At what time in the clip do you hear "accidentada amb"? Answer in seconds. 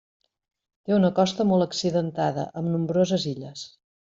1.67-2.73